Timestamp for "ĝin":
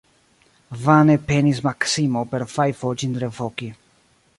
3.03-3.19